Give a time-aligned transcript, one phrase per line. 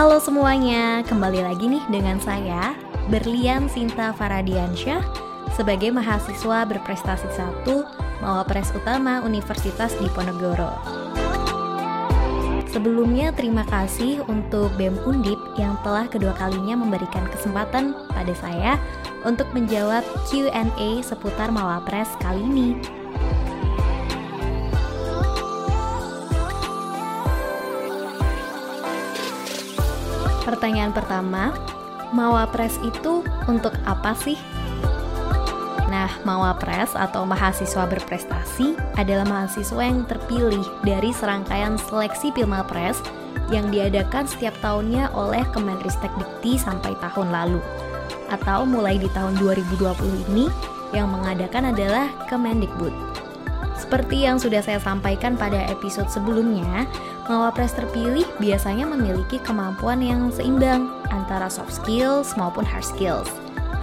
[0.00, 2.72] Halo semuanya, kembali lagi nih dengan saya,
[3.12, 5.04] Berlian Sinta Faradiansyah,
[5.52, 7.84] sebagai mahasiswa berprestasi satu
[8.24, 10.72] Mawapres Utama Universitas Diponegoro.
[12.72, 18.80] Sebelumnya terima kasih untuk BEM Undip yang telah kedua kalinya memberikan kesempatan pada saya
[19.28, 20.00] untuk menjawab
[20.32, 22.99] Q&A seputar Mawapres kali ini.
[30.60, 31.56] Pertanyaan pertama,
[32.12, 34.36] Mawapres itu untuk apa sih?
[35.88, 43.00] Nah, Mawapres atau mahasiswa berprestasi adalah mahasiswa yang terpilih dari serangkaian seleksi Pilmapres
[43.48, 47.64] yang diadakan setiap tahunnya oleh Kemenristek Dikti sampai tahun lalu.
[48.28, 49.80] Atau mulai di tahun 2020
[50.28, 50.52] ini
[50.92, 52.92] yang mengadakan adalah Kemendikbud.
[53.80, 56.84] Seperti yang sudah saya sampaikan pada episode sebelumnya,
[57.30, 63.30] Mawapres terpilih biasanya memiliki kemampuan yang seimbang antara soft skills maupun hard skills,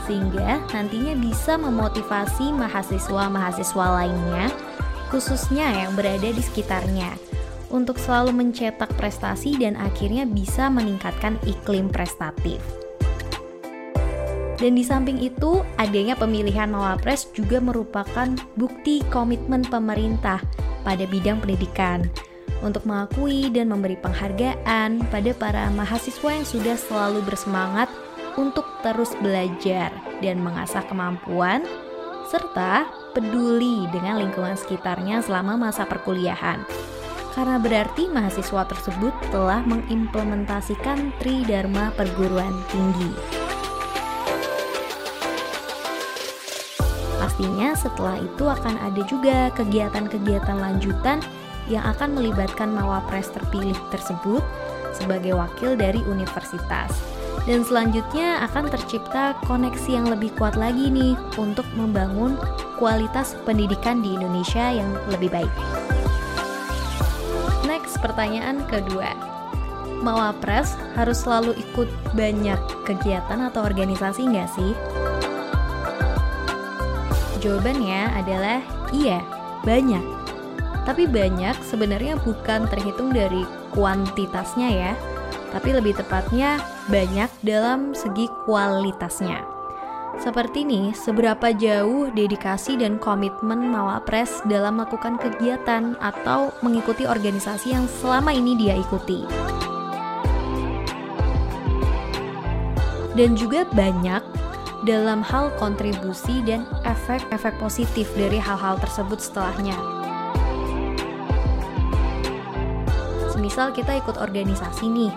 [0.03, 4.51] sehingga nantinya bisa memotivasi mahasiswa-mahasiswa lainnya,
[5.07, 7.15] khususnya yang berada di sekitarnya,
[7.71, 12.59] untuk selalu mencetak prestasi dan akhirnya bisa meningkatkan iklim prestatif.
[14.59, 18.27] Dan di samping itu, adanya pemilihan Mawapres juga merupakan
[18.59, 20.43] bukti komitmen pemerintah
[20.83, 22.11] pada bidang pendidikan
[22.65, 27.89] untuk mengakui dan memberi penghargaan pada para mahasiswa yang sudah selalu bersemangat
[28.37, 29.89] untuk terus belajar
[30.21, 31.65] dan mengasah kemampuan,
[32.29, 32.85] serta
[33.17, 36.61] peduli dengan lingkungan sekitarnya selama masa perkuliahan.
[37.33, 43.13] Karena berarti mahasiswa tersebut telah mengimplementasikan Tridharma perguruan tinggi.
[47.17, 51.21] Pastinya setelah itu akan ada juga kegiatan-kegiatan lanjutan
[51.67, 54.43] yang akan melibatkan mawapres terpilih tersebut
[54.97, 56.89] sebagai wakil dari universitas.
[57.47, 62.35] Dan selanjutnya akan tercipta koneksi yang lebih kuat lagi nih untuk membangun
[62.75, 65.53] kualitas pendidikan di Indonesia yang lebih baik.
[67.63, 69.15] Next, pertanyaan kedua.
[70.03, 74.73] Mawapres harus selalu ikut banyak kegiatan atau organisasi nggak sih?
[77.39, 78.59] Jawabannya adalah
[78.91, 79.23] iya,
[79.63, 80.16] banyak
[80.87, 83.43] tapi banyak sebenarnya bukan terhitung dari
[83.75, 84.93] kuantitasnya ya,
[85.51, 89.43] tapi lebih tepatnya banyak dalam segi kualitasnya.
[90.17, 97.85] Seperti ini, seberapa jauh dedikasi dan komitmen Mawapres dalam melakukan kegiatan atau mengikuti organisasi yang
[98.01, 99.27] selama ini dia ikuti.
[103.13, 104.23] Dan juga banyak
[104.87, 109.96] dalam hal kontribusi dan efek-efek positif dari hal-hal tersebut setelahnya.
[113.47, 115.13] Misal kita ikut organisasi nih.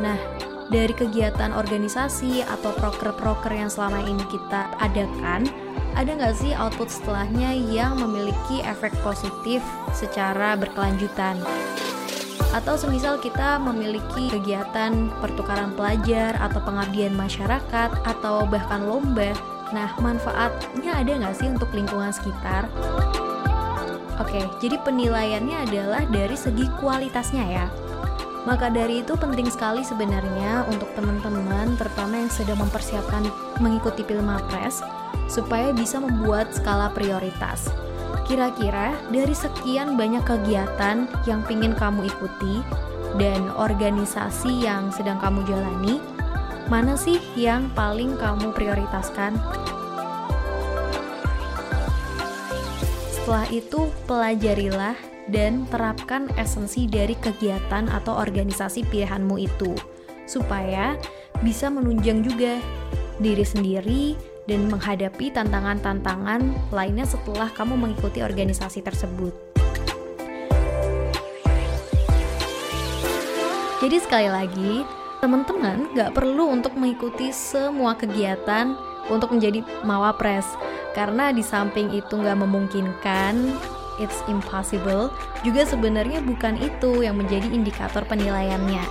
[0.00, 0.16] Nah,
[0.72, 5.44] dari kegiatan organisasi atau proker-proker yang selama ini kita adakan,
[5.92, 9.60] ada nggak sih output setelahnya yang memiliki efek positif
[9.92, 11.36] secara berkelanjutan?
[12.56, 19.36] Atau semisal kita memiliki kegiatan pertukaran pelajar atau pengabdian masyarakat atau bahkan lomba,
[19.76, 22.66] nah manfaatnya ada nggak sih untuk lingkungan sekitar?
[24.22, 27.66] Oke, jadi penilaiannya adalah dari segi kualitasnya ya.
[28.44, 33.24] Maka dari itu penting sekali sebenarnya untuk teman-teman terutama yang sedang mempersiapkan
[33.58, 34.84] mengikuti Pilmapres
[35.26, 37.72] supaya bisa membuat skala prioritas.
[38.28, 42.60] Kira-kira dari sekian banyak kegiatan yang ingin kamu ikuti
[43.16, 45.98] dan organisasi yang sedang kamu jalani,
[46.68, 49.36] mana sih yang paling kamu prioritaskan?
[53.24, 54.92] Setelah itu, pelajarilah
[55.32, 59.72] dan terapkan esensi dari kegiatan atau organisasi pilihanmu itu,
[60.28, 60.92] supaya
[61.40, 62.60] bisa menunjang juga
[63.16, 64.12] diri sendiri
[64.44, 69.32] dan menghadapi tantangan-tantangan lainnya setelah kamu mengikuti organisasi tersebut.
[73.80, 74.84] Jadi sekali lagi,
[75.24, 78.76] teman-teman gak perlu untuk mengikuti semua kegiatan
[79.08, 80.44] untuk menjadi mawapres
[80.94, 83.34] karena di samping itu nggak memungkinkan,
[83.98, 85.10] it's impossible,
[85.42, 88.82] juga sebenarnya bukan itu yang menjadi indikator penilaiannya.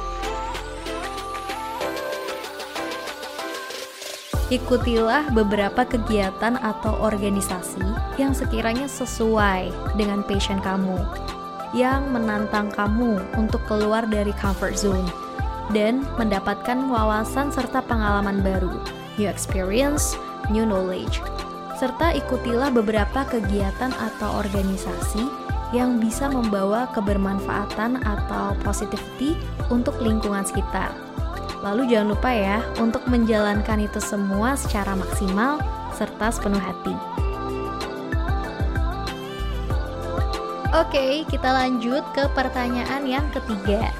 [4.51, 7.81] Ikutilah beberapa kegiatan atau organisasi
[8.21, 10.99] yang sekiranya sesuai dengan passion kamu,
[11.73, 15.09] yang menantang kamu untuk keluar dari comfort zone
[15.71, 18.77] dan mendapatkan wawasan serta pengalaman baru,
[19.17, 20.13] new experience,
[20.51, 21.23] new knowledge
[21.83, 25.27] serta ikutilah beberapa kegiatan atau organisasi
[25.75, 29.35] yang bisa membawa kebermanfaatan atau positivity
[29.67, 30.95] untuk lingkungan sekitar.
[31.59, 35.59] Lalu jangan lupa ya untuk menjalankan itu semua secara maksimal
[35.91, 36.95] serta sepenuh hati.
[40.71, 43.91] Oke, kita lanjut ke pertanyaan yang ketiga.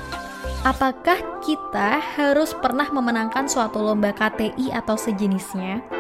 [0.64, 5.93] Apakah kita harus pernah memenangkan suatu lomba KTI atau sejenisnya?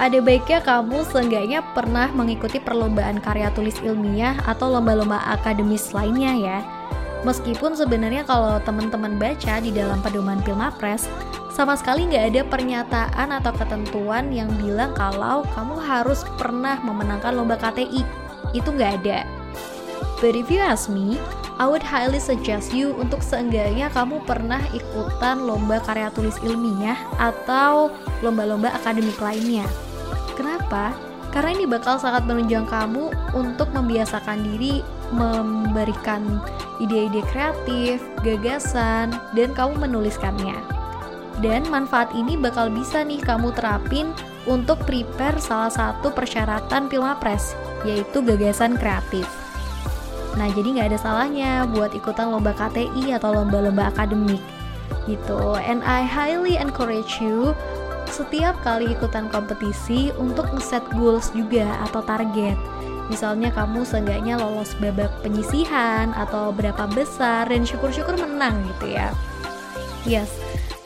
[0.00, 6.58] Ada baiknya kamu seenggaknya pernah mengikuti perlombaan karya tulis ilmiah atau lomba-lomba akademis lainnya ya.
[7.20, 11.04] Meskipun sebenarnya kalau teman-teman baca di dalam pedoman Pilmapres,
[11.52, 17.60] sama sekali nggak ada pernyataan atau ketentuan yang bilang kalau kamu harus pernah memenangkan lomba
[17.60, 18.00] KTI.
[18.56, 19.28] Itu nggak ada.
[20.24, 21.20] But if you ask me,
[21.60, 27.92] I would highly suggest you untuk seenggaknya kamu pernah ikutan lomba karya tulis ilmiah atau
[28.24, 29.68] lomba-lomba akademik lainnya.
[30.40, 30.96] Kenapa?
[31.28, 34.80] Karena ini bakal sangat menunjang kamu untuk membiasakan diri
[35.12, 36.40] memberikan
[36.80, 40.56] ide-ide kreatif, gagasan, dan kamu menuliskannya.
[41.44, 44.16] Dan manfaat ini bakal bisa nih kamu terapin
[44.48, 47.52] untuk prepare salah satu persyaratan Pilmapres,
[47.84, 49.28] yaitu gagasan kreatif.
[50.40, 54.40] Nah, jadi nggak ada salahnya buat ikutan lomba KTI atau lomba-lomba akademik
[55.04, 55.58] gitu.
[55.60, 57.52] And I highly encourage you
[58.08, 62.56] setiap kali ikutan kompetisi untuk ngeset goals juga atau target.
[63.10, 69.10] Misalnya kamu seenggaknya lolos babak penyisihan atau berapa besar dan syukur-syukur menang gitu ya.
[70.08, 70.30] Yes,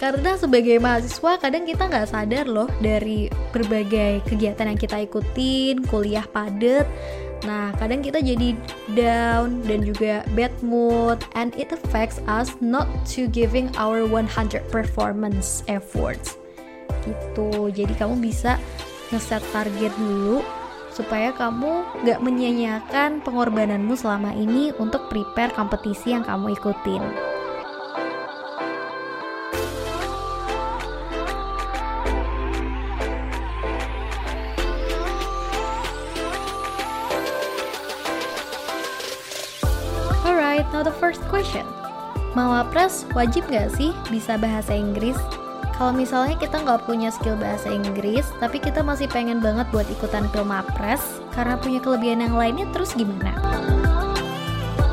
[0.05, 6.27] karena sebagai mahasiswa kadang kita nggak sadar loh dari berbagai kegiatan yang kita ikutin, kuliah
[6.29, 6.85] padet.
[7.49, 8.53] Nah, kadang kita jadi
[8.97, 15.65] down dan juga bad mood and it affects us not to giving our 100 performance
[15.73, 16.37] efforts.
[17.05, 17.71] Gitu.
[17.71, 18.57] Jadi kamu bisa
[19.13, 20.41] ngeset target dulu
[20.91, 27.03] supaya kamu nggak menyia-nyiakan pengorbananmu selama ini untuk prepare kompetisi yang kamu ikutin.
[40.75, 41.63] Now the first question.
[42.35, 45.15] Mawapres wajib nggak sih bisa bahasa Inggris?
[45.75, 50.31] Kalau misalnya kita nggak punya skill bahasa Inggris, tapi kita masih pengen banget buat ikutan
[50.31, 51.03] Pilmapres
[51.35, 53.35] karena punya kelebihan yang lainnya, terus gimana?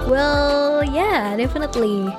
[0.10, 2.10] Well, yeah, definitely.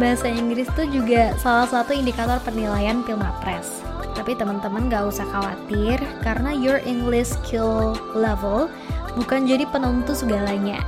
[0.00, 3.84] Bahasa Inggris tuh juga salah satu indikator penilaian Pilmapres.
[4.16, 8.72] Tapi teman-teman gak usah khawatir karena your English skill level
[9.12, 10.80] bukan jadi penentu segalanya.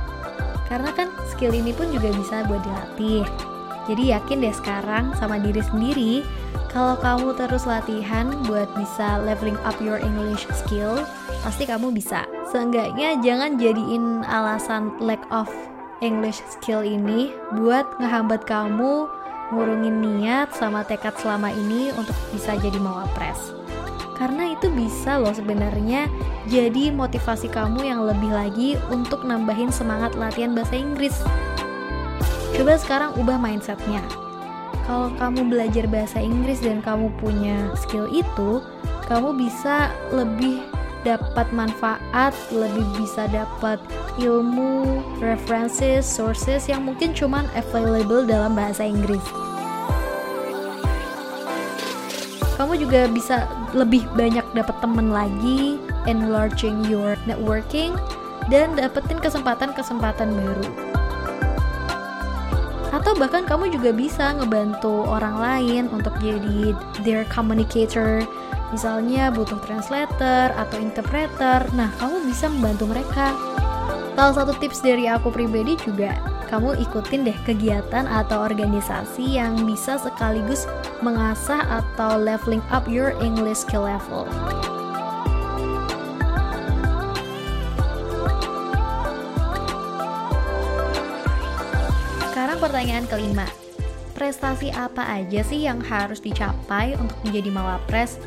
[0.65, 3.25] Karena kan skill ini pun juga bisa buat dilatih.
[3.85, 6.21] Jadi yakin deh sekarang sama diri sendiri
[6.69, 11.01] kalau kamu terus latihan buat bisa leveling up your English skill,
[11.41, 12.29] pasti kamu bisa.
[12.53, 15.49] Seenggaknya jangan jadiin alasan lack of
[15.99, 19.09] English skill ini buat ngehambat kamu
[19.49, 23.59] ngurungin niat sama tekad selama ini untuk bisa jadi mawapres
[24.19, 26.11] karena itu bisa loh sebenarnya
[26.51, 31.15] jadi motivasi kamu yang lebih lagi untuk nambahin semangat latihan bahasa Inggris.
[32.59, 34.03] Coba sekarang ubah mindsetnya.
[34.89, 38.57] Kalau kamu belajar bahasa Inggris dan kamu punya skill itu,
[39.05, 40.65] kamu bisa lebih
[41.05, 43.77] dapat manfaat, lebih bisa dapat
[44.17, 49.21] ilmu, references, sources yang mungkin cuman available dalam bahasa Inggris.
[52.59, 55.79] kamu juga bisa lebih banyak dapat temen lagi,
[56.11, 57.95] enlarging your networking,
[58.51, 60.98] dan dapetin kesempatan-kesempatan baru.
[62.89, 66.73] Atau bahkan kamu juga bisa ngebantu orang lain untuk jadi
[67.05, 68.25] their communicator,
[68.73, 71.65] misalnya butuh translator atau interpreter.
[71.77, 73.33] Nah, kamu bisa membantu mereka.
[74.17, 76.11] Salah satu tips dari aku pribadi juga
[76.49, 80.65] kamu ikutin deh kegiatan atau organisasi yang bisa sekaligus
[81.05, 84.25] mengasah atau leveling up your English skill level.
[92.59, 93.47] Sekarang pertanyaan kelima.
[94.19, 98.19] Prestasi apa aja sih yang harus dicapai untuk menjadi mawapres?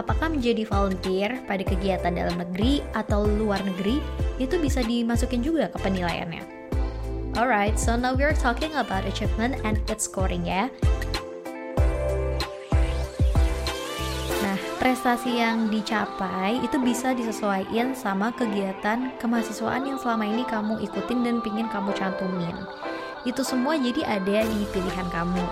[0.00, 4.00] Apakah menjadi volunteer pada kegiatan dalam negeri atau luar negeri
[4.40, 6.40] itu bisa dimasukin juga ke penilaiannya?
[7.36, 10.72] Alright, so now we're talking about achievement and its scoring ya.
[14.40, 21.20] Nah, prestasi yang dicapai itu bisa disesuaikan sama kegiatan kemahasiswaan yang selama ini kamu ikutin
[21.20, 22.56] dan pingin kamu cantumin.
[23.24, 25.44] Itu semua jadi ada di pilihan kamu.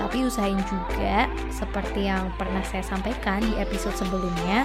[0.00, 4.64] Tapi usahain juga, seperti yang pernah saya sampaikan di episode sebelumnya,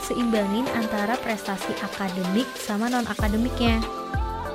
[0.00, 3.78] seimbangin antara prestasi akademik sama non-akademiknya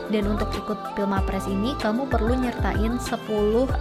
[0.07, 3.27] Dan untuk ikut Pilmapres ini, kamu perlu nyertain 10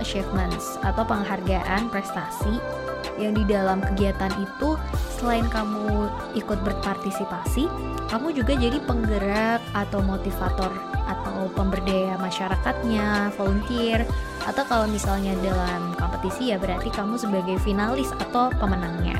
[0.02, 2.58] achievements atau penghargaan prestasi
[3.14, 4.74] yang di dalam kegiatan itu
[5.14, 7.70] selain kamu ikut berpartisipasi,
[8.10, 14.02] kamu juga jadi penggerak atau motivator atau pemberdaya masyarakatnya, volunteer,
[14.46, 19.18] atau kalau misalnya dalam kompetisi ya berarti kamu sebagai finalis atau pemenangnya.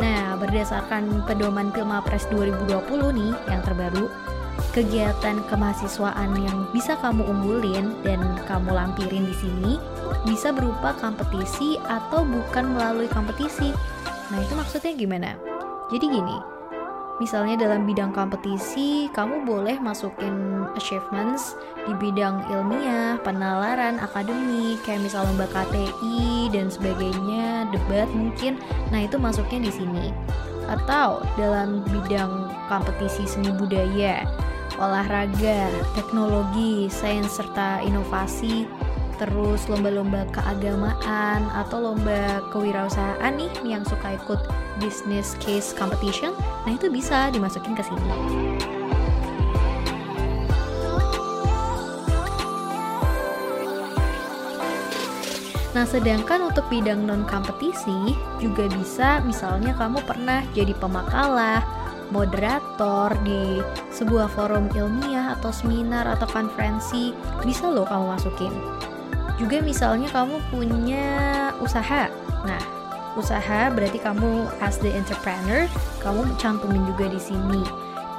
[0.00, 4.08] Nah, berdasarkan pedoman Pilmapres 2020 nih yang terbaru,
[4.72, 9.72] kegiatan kemahasiswaan yang bisa kamu unggulin dan kamu lampirin di sini
[10.24, 13.72] bisa berupa kompetisi atau bukan melalui kompetisi.
[14.30, 15.30] Nah, itu maksudnya gimana?
[15.90, 16.59] Jadi gini,
[17.20, 25.28] misalnya dalam bidang kompetisi, kamu boleh masukin achievements di bidang ilmiah, penalaran, akademik, kayak misal
[25.28, 28.56] lomba KTI dan sebagainya, debat mungkin.
[28.88, 30.06] Nah, itu masuknya di sini.
[30.66, 34.24] Atau dalam bidang kompetisi seni budaya,
[34.80, 38.64] olahraga, teknologi, sains serta inovasi,
[39.20, 44.40] terus lomba-lomba keagamaan atau lomba kewirausahaan nih yang suka ikut
[44.80, 46.32] business case competition,
[46.64, 48.00] nah itu bisa dimasukin ke sini.
[55.70, 61.62] Nah, sedangkan untuk bidang non-kompetisi juga bisa misalnya kamu pernah jadi pemakalah,
[62.10, 63.62] moderator di
[63.94, 67.14] sebuah forum ilmiah atau seminar atau konferensi,
[67.46, 68.50] bisa loh kamu masukin.
[69.40, 71.08] Juga misalnya kamu punya
[71.64, 72.12] usaha.
[72.44, 72.60] Nah,
[73.16, 75.64] usaha berarti kamu as the entrepreneur,
[76.04, 77.64] kamu cantumin juga di sini.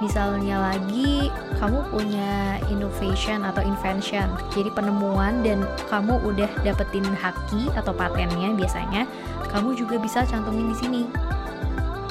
[0.01, 1.29] Misalnya lagi
[1.61, 5.61] kamu punya innovation atau invention, jadi penemuan dan
[5.93, 9.05] kamu udah dapetin haki atau patennya biasanya,
[9.53, 11.01] kamu juga bisa cantumin di sini.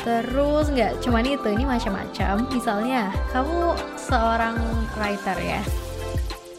[0.07, 2.47] Terus nggak cuman itu, ini macam-macam.
[2.55, 4.55] Misalnya kamu seorang
[4.95, 5.61] writer ya,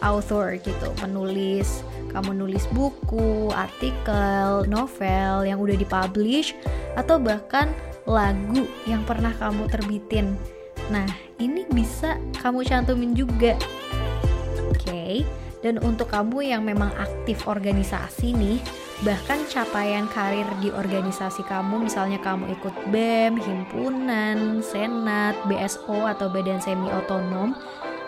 [0.03, 1.79] author gitu, penulis,
[2.11, 6.53] kamu nulis buku, artikel, novel yang udah dipublish,
[6.99, 7.71] atau bahkan
[8.03, 10.35] lagu yang pernah kamu terbitin.
[10.91, 11.07] Nah,
[11.39, 13.55] ini bisa kamu cantumin juga.
[14.67, 15.15] Oke, okay?
[15.61, 18.59] dan untuk kamu yang memang aktif organisasi nih,
[19.05, 26.57] bahkan capaian karir di organisasi kamu, misalnya kamu ikut BEM, himpunan, senat, BSO atau badan
[26.57, 27.53] semi otonom,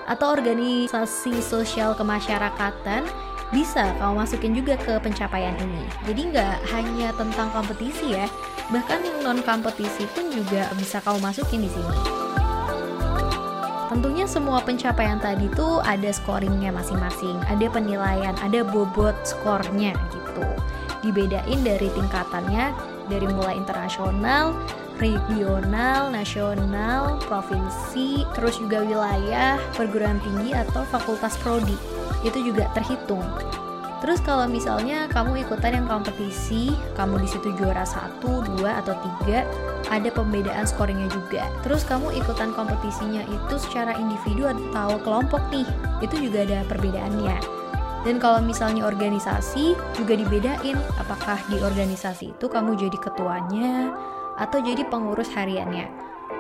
[0.09, 3.05] atau organisasi sosial kemasyarakatan,
[3.53, 5.85] bisa kamu masukin juga ke pencapaian ini.
[6.09, 8.25] Jadi nggak hanya tentang kompetisi ya,
[8.73, 11.97] bahkan yang non kompetisi pun juga bisa kamu masukin di sini.
[13.93, 20.45] Tentunya semua pencapaian tadi tuh ada scoringnya masing-masing, ada penilaian, ada bobot skornya gitu.
[21.05, 22.73] Dibedain dari tingkatannya
[23.05, 24.57] dari mulai internasional,
[24.97, 31.77] regional, nasional, provinsi, terus juga wilayah, perguruan tinggi atau fakultas prodi.
[32.23, 33.23] Itu juga terhitung.
[34.03, 39.47] Terus kalau misalnya kamu ikutan yang kompetisi, kamu di situ juara satu, dua atau tiga,
[39.87, 41.47] ada pembedaan scoringnya juga.
[41.63, 45.63] Terus kamu ikutan kompetisinya itu secara individu atau kelompok nih,
[46.03, 47.63] itu juga ada perbedaannya.
[48.03, 53.95] Dan kalau misalnya organisasi juga dibedain, apakah di organisasi itu kamu jadi ketuanya
[54.35, 55.87] atau jadi pengurus hariannya.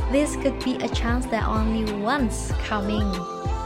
[0.07, 3.03] This could be a chance that only once coming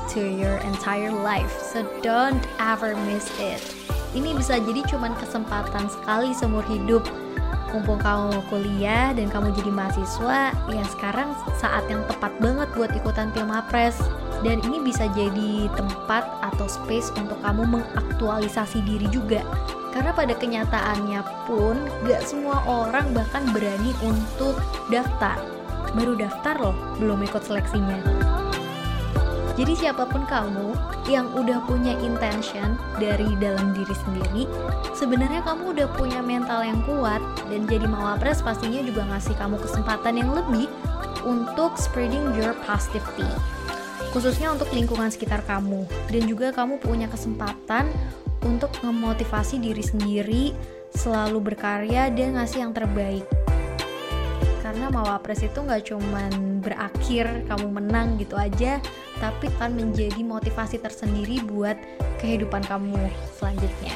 [0.10, 1.54] to your entire life.
[1.54, 3.62] So don't ever miss it.
[4.18, 7.06] Ini bisa jadi cuman kesempatan sekali seumur hidup.
[7.70, 11.30] Mumpung kamu kuliah dan kamu jadi mahasiswa, ya sekarang
[11.62, 14.02] saat yang tepat banget buat ikutan Pilmapres.
[14.42, 19.46] Dan ini bisa jadi tempat atau space untuk kamu mengaktualisasi diri juga.
[19.94, 21.78] Karena pada kenyataannya pun,
[22.10, 24.58] gak semua orang bahkan berani untuk
[24.90, 25.61] daftar
[25.96, 28.00] baru daftar loh, belum ikut seleksinya.
[29.60, 30.74] Jadi siapa pun kamu
[31.12, 34.44] yang udah punya intention dari dalam diri sendiri,
[34.96, 37.20] sebenarnya kamu udah punya mental yang kuat
[37.52, 40.72] dan jadi mawapres pastinya juga ngasih kamu kesempatan yang lebih
[41.28, 43.28] untuk spreading your positivity.
[44.16, 47.92] Khususnya untuk lingkungan sekitar kamu dan juga kamu punya kesempatan
[48.42, 50.44] untuk memotivasi diri sendiri
[50.92, 53.24] selalu berkarya dan ngasih yang terbaik
[54.72, 58.80] karena mawapres itu nggak cuman berakhir kamu menang gitu aja
[59.20, 61.75] tapi akan menjadi motivasi tersendiri buat
[62.24, 62.96] kehidupan kamu
[63.36, 63.92] selanjutnya.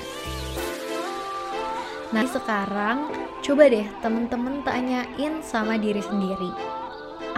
[2.12, 3.08] Nah, sekarang
[3.40, 6.52] coba deh temen-temen tanyain sama diri sendiri.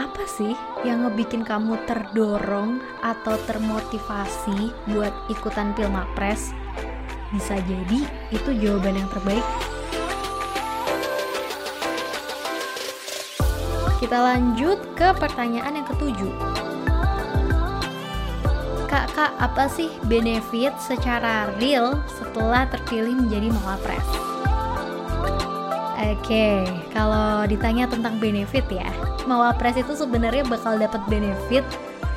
[0.01, 6.57] Apa sih yang ngebikin kamu terdorong atau termotivasi buat ikutan Pilmapres?
[7.29, 8.01] Bisa jadi
[8.33, 9.76] itu jawaban yang terbaik.
[13.97, 16.33] Kita lanjut ke pertanyaan yang ketujuh.
[18.87, 24.07] Kak, kak, apa sih benefit secara real setelah terpilih menjadi Mawapres?
[25.97, 26.57] Oke, okay,
[26.93, 28.87] kalau ditanya tentang benefit ya,
[29.25, 31.65] Mawapres itu sebenarnya bakal dapat benefit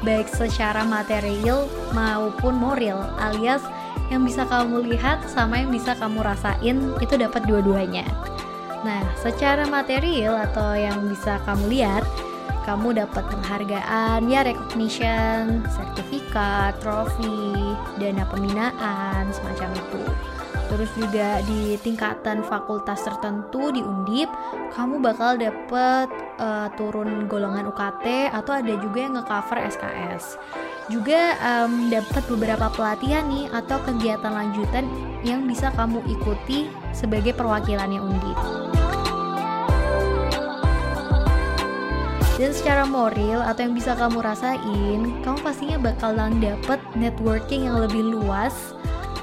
[0.04, 1.64] baik secara material
[1.96, 3.64] maupun moral, alias
[4.12, 8.04] yang bisa kamu lihat sama yang bisa kamu rasain itu dapat dua-duanya.
[8.80, 12.04] Nah, secara material atau yang bisa kamu lihat,
[12.64, 20.02] kamu dapat penghargaan, ya recognition, sertifikat, trofi, dana pembinaan, semacam itu
[20.70, 24.30] terus juga di tingkatan fakultas tertentu di Undip
[24.70, 26.06] kamu bakal dapet
[26.38, 30.38] uh, turun golongan UKT atau ada juga yang ngecover SKS
[30.90, 34.86] juga um, dapat beberapa pelatihan nih atau kegiatan lanjutan
[35.26, 38.38] yang bisa kamu ikuti sebagai perwakilannya Undip.
[42.40, 48.16] Dan secara moral atau yang bisa kamu rasain kamu pastinya bakalan dapet networking yang lebih
[48.16, 48.72] luas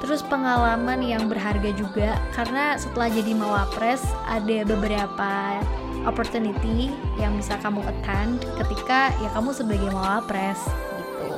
[0.04, 5.62] terus pengalaman yang berharga juga karena setelah jadi mawapres ada beberapa
[6.08, 10.62] opportunity yang bisa kamu attend ketika ya kamu sebagai mawapres
[11.02, 11.30] gitu.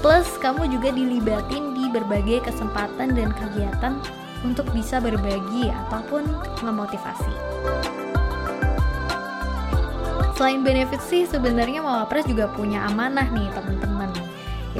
[0.00, 4.00] Plus kamu juga dilibatin di berbagai kesempatan dan kegiatan
[4.40, 6.24] untuk bisa berbagi ataupun
[6.64, 7.34] memotivasi.
[10.40, 13.99] Selain benefit sih sebenarnya mawapres juga punya amanah nih teman-teman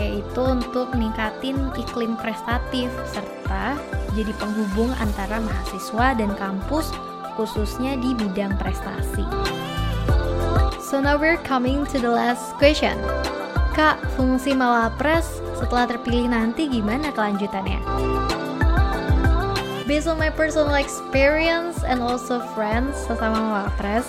[0.00, 3.76] yaitu untuk meningkatin iklim prestatif serta
[4.16, 6.88] jadi penghubung antara mahasiswa dan kampus
[7.36, 9.22] khususnya di bidang prestasi.
[10.90, 12.98] So now we're coming to the last question.
[13.78, 17.78] Kak, fungsi Mawapres setelah terpilih nanti gimana kelanjutannya?
[19.86, 24.06] Based on my personal experience and also friends sesama Mawapres,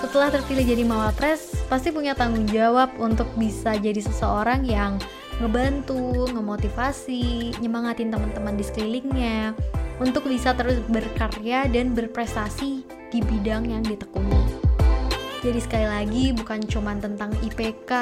[0.00, 4.96] setelah terpilih jadi Mawapres, pasti punya tanggung jawab untuk bisa jadi seseorang yang
[5.42, 9.54] ngebantu, ngemotivasi, nyemangatin teman-teman di sekelilingnya
[9.98, 14.42] untuk bisa terus berkarya dan berprestasi di bidang yang ditekuni.
[15.44, 17.92] Jadi sekali lagi bukan cuma tentang IPK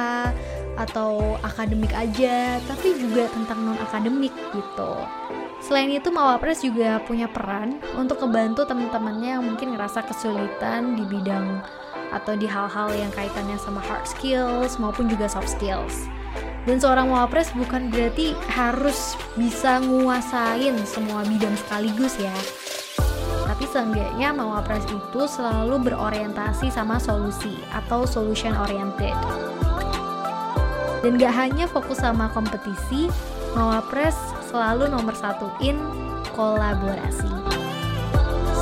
[0.78, 4.92] atau akademik aja, tapi juga tentang non akademik gitu.
[5.58, 11.62] Selain itu Mawapres juga punya peran untuk ngebantu teman-temannya yang mungkin ngerasa kesulitan di bidang
[12.14, 16.06] atau di hal-hal yang kaitannya sama hard skills maupun juga soft skills.
[16.62, 22.34] Dan seorang wapres bukan berarti harus bisa nguasain semua bidang sekaligus ya.
[23.50, 29.14] Tapi seenggaknya mawapres itu selalu berorientasi sama solusi atau solution oriented.
[31.02, 33.10] Dan gak hanya fokus sama kompetisi,
[33.58, 34.14] mawapres
[34.46, 35.74] selalu nomor satuin
[36.30, 37.28] kolaborasi.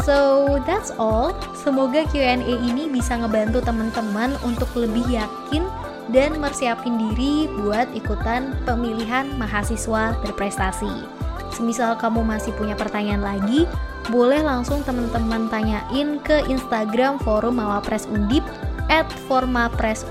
[0.08, 1.36] So that's all.
[1.52, 5.68] Semoga Q&A ini bisa ngebantu teman-teman untuk lebih yakin
[6.10, 11.20] dan mersiapin diri buat ikutan pemilihan mahasiswa berprestasi.
[11.50, 13.66] Semisal kamu masih punya pertanyaan lagi,
[14.10, 18.46] boleh langsung teman-teman tanyain ke Instagram Forum Mawapres Undip
[18.90, 20.06] at Formapres.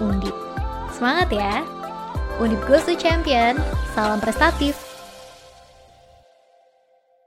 [0.91, 1.63] Semangat ya!
[2.39, 3.59] Undip Goes to Champion,
[3.95, 4.88] salam prestatif!